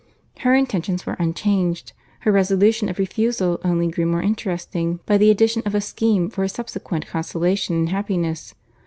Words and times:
Her 0.39 0.55
intentions 0.55 1.05
were 1.05 1.15
unchanged. 1.19 1.93
Her 2.21 2.31
resolution 2.31 2.89
of 2.89 2.97
refusal 2.97 3.59
only 3.63 3.87
grew 3.87 4.07
more 4.07 4.23
interesting 4.23 4.99
by 5.05 5.19
the 5.19 5.29
addition 5.29 5.61
of 5.63 5.75
a 5.75 5.79
scheme 5.79 6.31
for 6.31 6.41
his 6.41 6.53
subsequent 6.53 7.05
consolation 7.05 7.75
and 7.75 7.89
happiness. 7.89 8.55